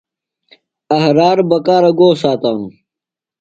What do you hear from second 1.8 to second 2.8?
گو ساتانوۡ؟